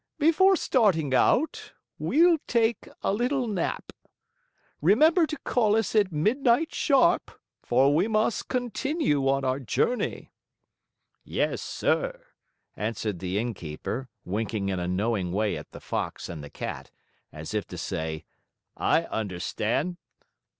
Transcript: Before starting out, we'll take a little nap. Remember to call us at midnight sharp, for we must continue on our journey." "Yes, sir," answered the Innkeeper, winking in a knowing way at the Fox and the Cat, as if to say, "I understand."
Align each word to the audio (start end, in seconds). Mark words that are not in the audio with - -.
Before 0.17 0.55
starting 0.55 1.13
out, 1.13 1.73
we'll 1.99 2.39
take 2.47 2.89
a 3.03 3.13
little 3.13 3.47
nap. 3.47 3.93
Remember 4.81 5.27
to 5.27 5.37
call 5.37 5.75
us 5.75 5.93
at 5.95 6.11
midnight 6.11 6.73
sharp, 6.73 7.39
for 7.61 7.93
we 7.93 8.07
must 8.07 8.47
continue 8.47 9.29
on 9.29 9.45
our 9.45 9.59
journey." 9.59 10.31
"Yes, 11.23 11.61
sir," 11.61 12.25
answered 12.75 13.19
the 13.19 13.37
Innkeeper, 13.37 14.09
winking 14.25 14.69
in 14.69 14.79
a 14.79 14.87
knowing 14.87 15.31
way 15.31 15.55
at 15.55 15.69
the 15.71 15.79
Fox 15.79 16.29
and 16.29 16.43
the 16.43 16.49
Cat, 16.49 16.89
as 17.31 17.53
if 17.53 17.67
to 17.67 17.77
say, 17.77 18.25
"I 18.75 19.03
understand." 19.03 19.97